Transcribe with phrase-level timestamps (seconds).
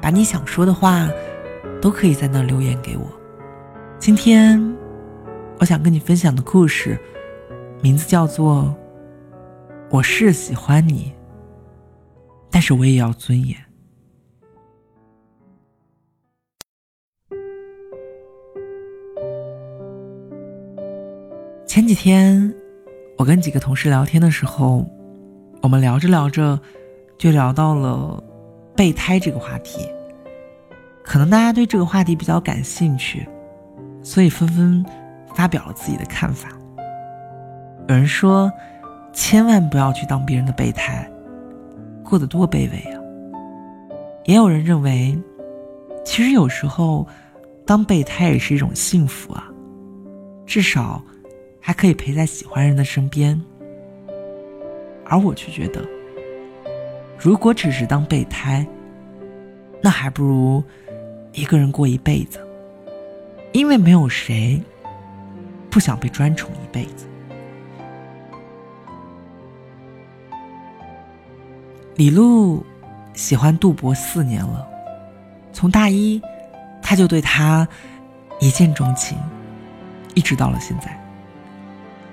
[0.00, 1.08] 把你想说的话，
[1.80, 3.06] 都可以在那留言给我。
[3.98, 4.58] 今天，
[5.58, 6.98] 我想跟你分享的故事，
[7.82, 8.64] 名字叫做
[9.90, 11.12] 《我是喜欢你》，
[12.50, 13.56] 但是我也要尊严。
[21.66, 22.52] 前几天，
[23.18, 24.84] 我跟几个同事聊天的时候，
[25.62, 26.58] 我们聊着聊着，
[27.18, 28.24] 就聊到了。
[28.80, 29.86] 备胎这个话题，
[31.04, 33.28] 可能大家对这个话题比较感兴趣，
[34.02, 34.82] 所以纷纷
[35.34, 36.48] 发表了自己的看法。
[37.88, 38.50] 有人说，
[39.12, 41.06] 千万不要去当别人的备胎，
[42.02, 42.96] 过得多卑微啊！
[44.24, 45.14] 也有人认为，
[46.02, 47.06] 其实有时候
[47.66, 49.46] 当备胎也是一种幸福啊，
[50.46, 51.04] 至少
[51.60, 53.38] 还可以陪在喜欢人的身边。
[55.04, 55.84] 而我却觉得。
[57.22, 58.66] 如果只是当备胎，
[59.82, 60.64] 那还不如
[61.32, 62.40] 一个人过一辈子，
[63.52, 64.58] 因为没有谁
[65.68, 67.06] 不想被专宠一辈子。
[71.94, 72.64] 李璐
[73.12, 74.66] 喜欢杜博四年了，
[75.52, 76.18] 从大一
[76.80, 77.68] 他就对他
[78.40, 79.18] 一见钟情，
[80.14, 80.98] 一直到了现在。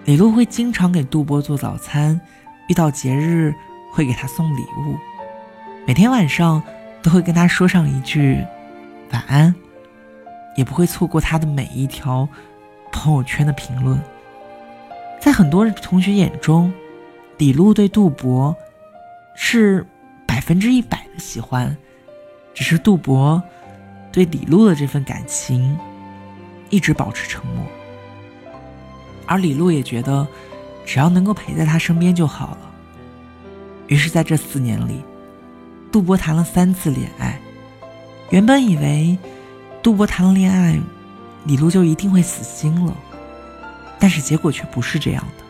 [0.03, 2.19] 李璐会经常给杜博做早餐，
[2.67, 3.55] 遇到节日。
[3.97, 4.95] 会给他送礼物，
[5.87, 6.61] 每天晚上
[7.01, 8.45] 都会跟他说上一句
[9.11, 9.55] 晚安，
[10.55, 12.29] 也不会错过他的每一条
[12.91, 13.99] 朋友圈的评论。
[15.19, 16.71] 在很多同学眼中，
[17.39, 18.55] 李璐对杜博
[19.33, 19.83] 是
[20.27, 21.75] 百分之一百的喜欢，
[22.53, 23.41] 只是杜博
[24.11, 25.75] 对李璐的这份感情
[26.69, 27.65] 一直保持沉默，
[29.25, 30.27] 而李璐也觉得
[30.86, 32.67] 只要能够陪在他身边就好了。
[33.87, 35.02] 于是，在这四年里，
[35.92, 37.39] 杜博谈了三次恋爱。
[38.30, 39.17] 原本以为，
[39.81, 40.77] 杜博谈了恋爱，
[41.45, 42.93] 李璐就一定会死心了，
[43.98, 45.45] 但是结果却不是这样的。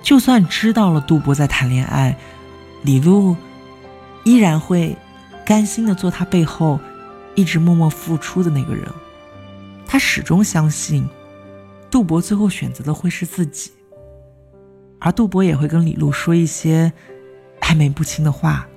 [0.00, 2.16] 就算知道了杜博在谈恋爱，
[2.82, 3.36] 李璐
[4.22, 4.96] 依然会
[5.44, 6.78] 甘心的做他背后
[7.34, 8.86] 一直默默付出的那个人。
[9.84, 11.08] 他始终相信，
[11.90, 13.72] 杜博最后选择的会是自己，
[15.00, 16.92] 而杜博也会跟李璐说一些。
[17.64, 18.68] 暧昧不清的话，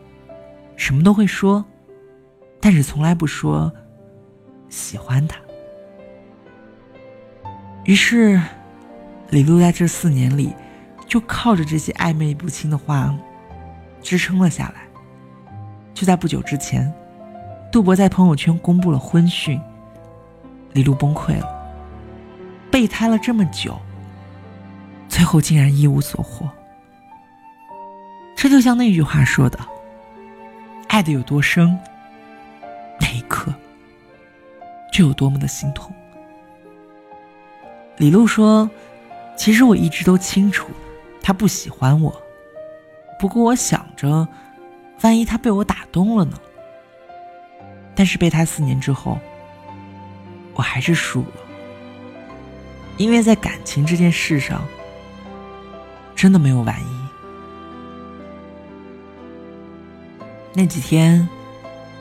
[0.77, 1.63] 什么都会说，
[2.61, 3.71] 但是从来不说
[4.69, 5.37] 喜欢他。
[7.83, 8.41] 于是，
[9.29, 10.55] 李璐在这四年里，
[11.05, 13.13] 就靠着这些暧昧不清的话
[14.01, 14.87] 支撑了下来。
[15.93, 16.91] 就在不久之前，
[17.69, 19.59] 杜博在朋友圈公布了婚讯，
[20.71, 21.45] 李璐崩溃了。
[22.71, 23.77] 备胎了这么久，
[25.09, 26.49] 最后竟然一无所获。
[28.37, 29.57] 这就像那句话说的
[30.87, 31.75] ：“爱的有多深，
[33.01, 33.51] 那一刻
[34.93, 35.91] 就有多么的心痛。”
[37.97, 38.69] 李璐说
[39.35, 40.69] ：“其实我一直都清楚，
[41.19, 42.15] 他不喜欢我。
[43.19, 44.27] 不过我想着，
[45.01, 46.37] 万一他被我打动了呢？
[47.95, 49.17] 但是备胎四年之后，
[50.53, 51.41] 我还是输了，
[52.97, 54.63] 因为在感情这件事上，
[56.15, 56.96] 真的没有万一。”
[60.57, 61.29] 那几天，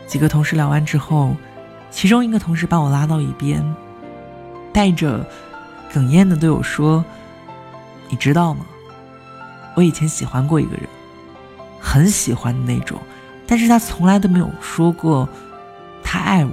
[0.07, 1.37] 几个同事聊完之后，
[1.91, 3.63] 其中一个同事把我拉到一边，
[4.73, 5.29] 带着
[5.93, 7.05] 哽咽的对我说
[8.09, 8.65] ：“你知道吗？
[9.75, 10.89] 我以前喜欢过一个人，
[11.79, 12.99] 很喜欢的那种，
[13.47, 15.29] 但是他从来都没有说过
[16.03, 16.53] 他爱我。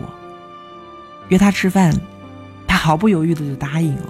[1.29, 1.94] 约他吃饭，
[2.67, 4.09] 他毫不犹豫的就答应了，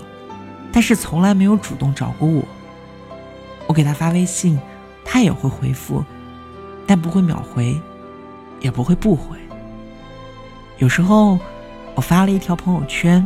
[0.72, 2.44] 但是从来没有主动找过我。
[3.68, 4.60] 我给他发微信，
[5.06, 6.04] 他也会回复。”
[6.86, 7.80] 但不会秒回，
[8.60, 9.38] 也不会不回。
[10.78, 11.40] 有时候
[11.96, 13.26] 我发了一条朋友圈，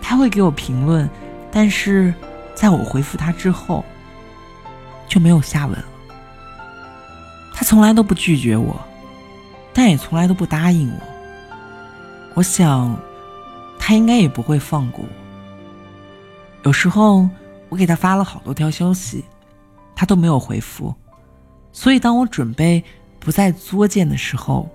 [0.00, 1.08] 他会给我评论，
[1.50, 2.14] 但是
[2.54, 3.84] 在我回复他之后
[5.08, 5.84] 就没有下文了。
[7.54, 8.80] 他从来都不拒绝我，
[9.72, 11.00] 但也从来都不答应我。
[12.34, 12.96] 我想
[13.78, 15.10] 他应该也不会放过我。
[16.62, 17.28] 有时候
[17.68, 19.24] 我给他发了好多条消息，
[19.96, 20.94] 他都没有回复。
[21.80, 22.82] 所以，当我准备
[23.20, 24.68] 不再作践的时候，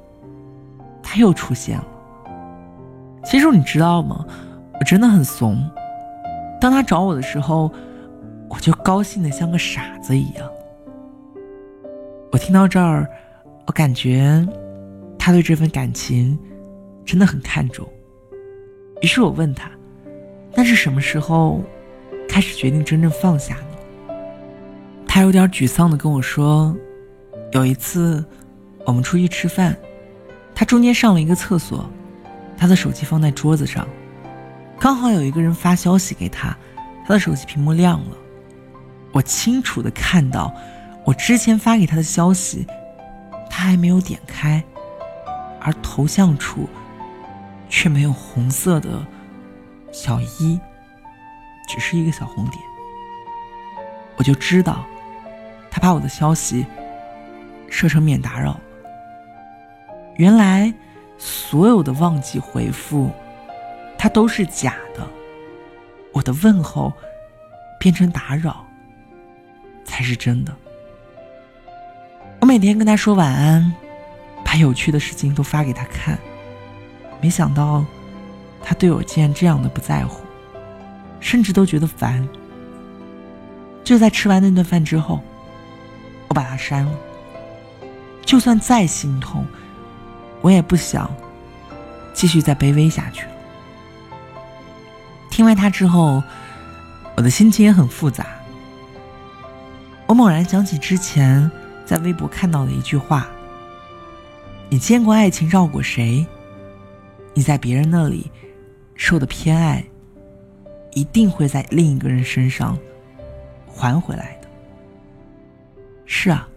[1.04, 1.86] 他又出现了。
[3.26, 4.26] 其实你知道吗？
[4.80, 5.70] 我真的很怂。
[6.62, 7.70] 当他找我的时候，
[8.48, 10.50] 我就高兴的像个傻子一样。
[12.32, 13.06] 我听到这儿，
[13.68, 14.48] 我感觉
[15.20, 16.40] 他对这份感情
[17.04, 17.86] 真的很看重。
[19.02, 19.70] 于是我问他
[20.56, 21.62] ：“那是什么时候
[22.30, 24.16] 开始决定真正放下呢？”
[25.06, 26.74] 他有点沮丧的跟我说
[27.54, 28.26] ：“有一次，
[28.84, 29.78] 我们出去吃饭，
[30.56, 31.88] 他中间上了一个厕所，
[32.58, 33.88] 他的手机放在桌子上，
[34.80, 36.58] 刚好有一个人发消息给他，
[37.06, 38.18] 他的手机屏幕亮了，
[39.12, 40.52] 我清楚的看到
[41.06, 42.66] 我之前发给他的消息，
[43.52, 44.64] 他还没有点开，
[45.62, 46.68] 而头像处。”
[47.76, 49.04] 却没有红色的
[49.92, 50.60] 小一，
[51.68, 52.60] 只是一个小红点。
[54.16, 54.86] 我就知道，
[55.72, 56.68] 他把我的消息
[57.74, 58.60] 设成免打扰。
[60.18, 60.72] 原来，
[61.18, 63.10] 所有的忘记回复，
[63.98, 65.06] 它都是假的。
[66.12, 66.94] 我的问候
[67.80, 68.64] 变成打扰，
[69.84, 70.56] 才是真的。
[72.40, 73.74] 我每天跟他说晚安，
[74.46, 76.16] 把有趣的事情都发给他看。
[77.20, 77.84] 没想到，
[78.62, 80.24] 他对我竟然这样的不在乎，
[81.20, 82.26] 甚至都觉得烦。
[83.84, 85.20] 就在吃完那顿饭之后，
[86.28, 86.92] 我把他删了。
[88.34, 89.46] 就算再心痛，
[90.42, 91.08] 我也不想
[92.16, 93.32] 继续再卑微下去了。
[95.30, 96.24] 听完他之后，
[97.16, 98.26] 我的心情也很复杂。
[100.08, 101.52] 我猛然想起之前
[101.86, 103.28] 在微博看到的一句话
[104.68, 106.26] ：“你见过爱情绕过谁？”
[107.36, 108.32] 你在别人那里
[108.96, 109.86] 受的偏爱，
[110.94, 112.76] 一定会在另一个人身上
[113.68, 114.48] 还回来的。
[116.08, 116.48] 是啊，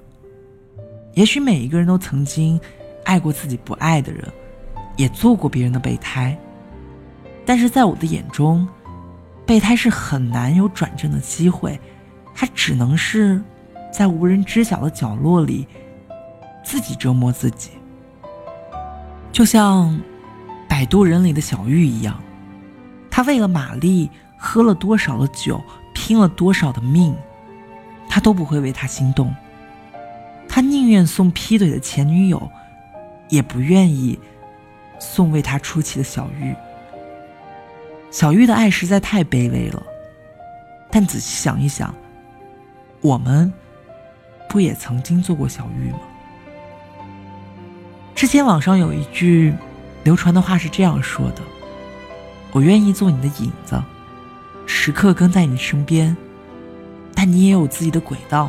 [1.16, 2.60] 也许每一个人都曾经
[3.04, 4.22] 爱过自己不爱的人，
[4.96, 6.36] 也做过别人的备胎。
[7.44, 8.68] 但是在我的眼中，
[9.46, 11.80] 备胎是很难有转正的机会，
[12.34, 13.42] 他只能是
[13.90, 15.66] 在无人知晓的角落里
[16.62, 17.70] 自己折磨自己，
[19.32, 19.98] 就像。
[20.68, 22.20] 摆渡人里的小玉一样，
[23.08, 25.58] 他为了玛丽喝了多少的酒，
[25.94, 27.14] 拼了多少的命，
[28.10, 29.34] 他都不会为她心动。
[30.86, 32.48] 宁愿送劈腿的前女友，
[33.28, 34.16] 也不愿意
[35.00, 36.54] 送为他出气的小玉。
[38.12, 39.82] 小玉的爱实在太卑微了，
[40.88, 41.92] 但仔细想一想，
[43.00, 43.52] 我们
[44.48, 45.98] 不也曾经做过小玉吗？
[48.14, 49.52] 之前网上有一句。
[50.04, 51.42] 流传的话是这样说的
[52.54, 53.82] ：“我愿意做你的影子，
[54.64, 56.16] 时刻跟在你身边，
[57.12, 58.48] 但你也有自己的轨道，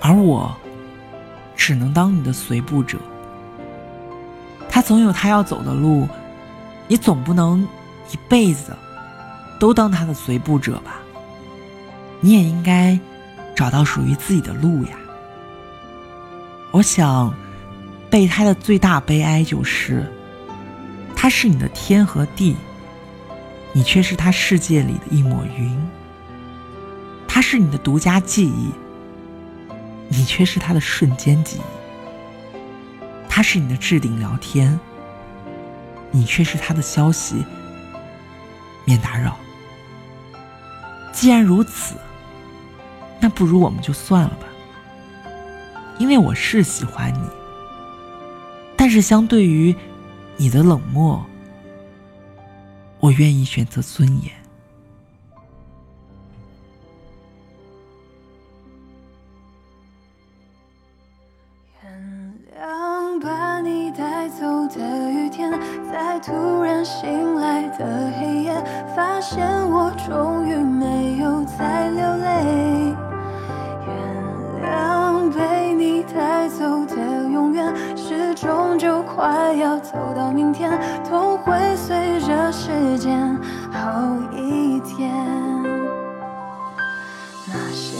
[0.00, 0.56] 而我
[1.60, 2.96] 只能当你的随步者。
[4.70, 6.08] 他总有他要走的路，
[6.88, 7.68] 你总不能
[8.10, 8.74] 一辈子
[9.58, 11.02] 都当他的随步者吧？
[12.20, 12.98] 你也应该
[13.54, 14.92] 找到属于自己的路呀。
[16.70, 17.34] 我想，
[18.08, 20.10] 备胎的最大悲哀就是。”
[21.14, 22.56] 他是你的天和地，
[23.74, 25.78] 你却是他世界里的一抹云。
[27.28, 28.70] 他是你的独家记忆，
[30.10, 31.60] 你却是他的瞬间记忆。
[33.28, 34.78] 他是你的置顶聊天，
[36.10, 37.42] 你却是他的消息
[38.84, 39.36] 免打扰。
[41.12, 41.94] 既然如此，
[43.20, 44.46] 那不如我们就算了吧。
[45.98, 47.26] 因为我是喜欢你，
[48.76, 49.74] 但是相对于……
[50.36, 51.22] 你的冷漠，
[52.98, 54.32] 我愿意选择尊严。
[66.22, 68.52] 突然醒来的黑夜，
[68.94, 72.94] 发现我终于没有再流泪。
[73.86, 73.90] 原
[74.62, 76.96] 谅被你带走的
[77.28, 80.30] 永远，始终就快要走到。
[80.30, 83.36] 明天，痛会随着时间
[83.72, 85.10] 好一点。
[87.46, 87.96] 那些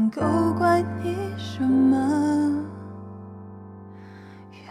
[0.00, 0.22] 能够
[0.58, 2.64] 怪你什么？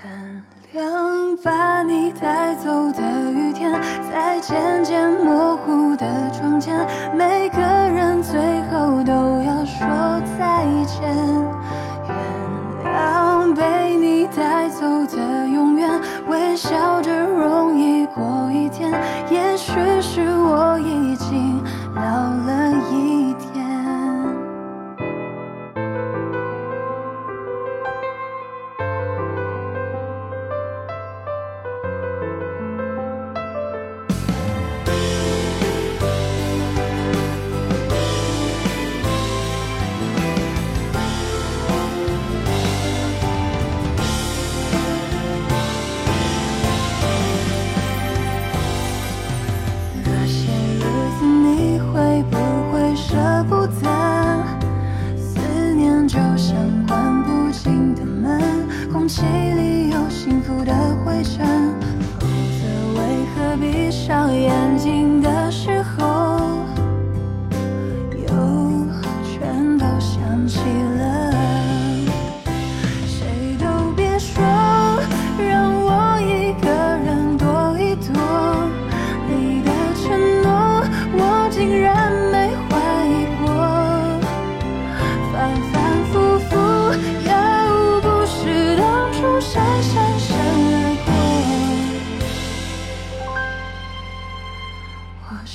[0.01, 0.43] 原
[0.73, 3.71] 谅把你带走的雨天，
[4.11, 5.58] 在渐渐模糊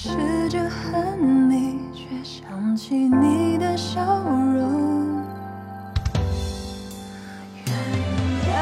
[0.06, 0.10] 试
[0.50, 5.24] 着恨你，却想起你的笑容。
[7.64, 7.72] 原
[8.44, 8.52] 谅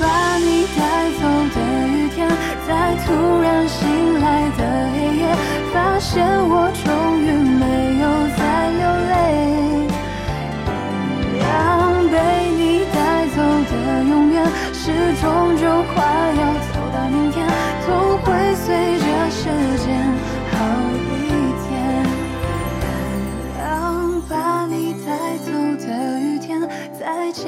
[0.00, 0.80] 把你带
[1.20, 1.56] 走的
[1.88, 2.26] 雨天，
[2.66, 4.64] 在突然醒来的
[4.94, 5.28] 黑夜，
[5.74, 6.86] 发现我终
[7.20, 8.40] 于没有再
[8.72, 9.12] 流泪。
[11.36, 12.16] 原谅被
[12.56, 12.96] 你带
[13.36, 13.36] 走
[13.68, 13.70] 的
[14.08, 14.40] 永远，
[14.72, 14.80] 是
[15.20, 16.00] 终究快
[16.32, 16.42] 要
[16.72, 17.46] 走到明天，
[17.84, 18.64] 痛会随
[18.96, 19.52] 着时
[19.84, 19.86] 间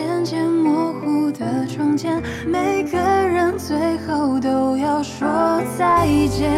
[0.00, 5.28] 渐渐模糊的窗前，每个人最后都要说
[5.76, 6.50] 再见。